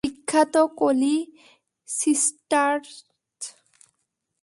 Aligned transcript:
বিখ্যাত 0.05 0.55
Kelly 0.79 1.15
sisters! 1.87 2.91